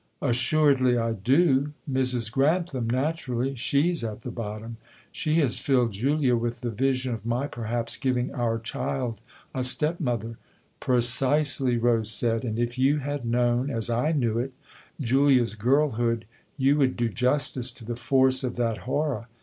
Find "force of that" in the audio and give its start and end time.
17.95-18.77